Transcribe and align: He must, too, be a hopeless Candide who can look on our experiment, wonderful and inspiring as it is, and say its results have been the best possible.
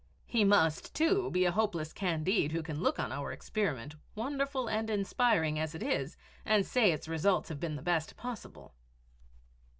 He 0.25 0.43
must, 0.43 0.95
too, 0.95 1.29
be 1.29 1.45
a 1.45 1.51
hopeless 1.51 1.93
Candide 1.93 2.51
who 2.53 2.63
can 2.63 2.81
look 2.81 2.97
on 2.97 3.11
our 3.11 3.31
experiment, 3.31 3.93
wonderful 4.15 4.67
and 4.67 4.89
inspiring 4.89 5.59
as 5.59 5.75
it 5.75 5.83
is, 5.83 6.17
and 6.43 6.65
say 6.65 6.91
its 6.91 7.07
results 7.07 7.49
have 7.49 7.59
been 7.59 7.75
the 7.75 7.83
best 7.83 8.17
possible. 8.17 8.73